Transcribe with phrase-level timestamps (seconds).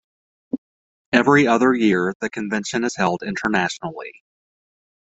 [1.13, 4.23] Every other year, the convention is held internationally.